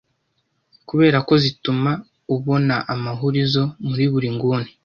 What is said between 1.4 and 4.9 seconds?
zituma ubonaamahurizo muri buri nguni